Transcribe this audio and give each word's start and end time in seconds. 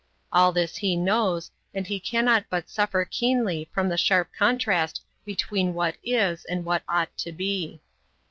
All 0.33 0.51
this 0.51 0.77
he 0.77 0.95
knows, 0.95 1.51
and 1.75 1.85
he 1.85 1.99
cannot 1.99 2.45
but 2.49 2.71
suffer 2.71 3.05
keenly 3.05 3.69
from 3.71 3.87
the 3.87 3.97
sharp 3.99 4.29
contrast 4.35 5.03
between 5.25 5.75
what 5.75 5.97
is 6.03 6.43
and 6.45 6.65
what 6.65 6.81
ought 6.89 7.15
to 7.19 7.31
be. 7.31 7.83